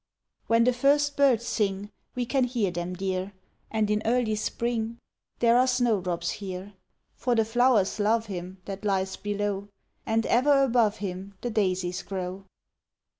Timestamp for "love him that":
7.99-8.83